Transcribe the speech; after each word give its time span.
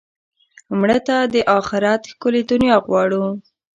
مړه 0.79 0.99
ته 1.07 1.17
د 1.33 1.35
آخرت 1.59 2.01
ښکلې 2.11 2.41
دنیا 2.51 2.75
غواړو 2.85 3.25